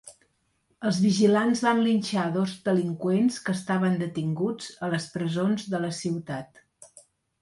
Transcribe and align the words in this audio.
Els 0.91 1.01
vigilants 1.03 1.59
van 1.65 1.81
linxar 1.87 2.23
dos 2.37 2.55
delinqüents 2.69 3.37
que 3.49 3.55
estaven 3.59 3.99
detinguts 4.05 4.73
a 4.89 4.91
les 4.95 5.07
presons 5.19 5.69
de 5.75 5.83
la 5.89 5.93
ciutat. 6.03 6.65